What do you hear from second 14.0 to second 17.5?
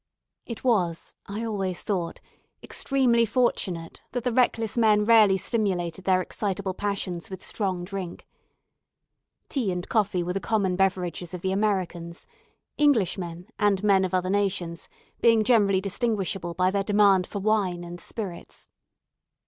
of other nations, being generally distinguishable by their demand for